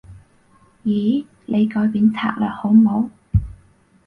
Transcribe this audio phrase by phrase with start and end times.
[0.83, 1.23] 咦？
[1.45, 3.07] 你改變策略好冇？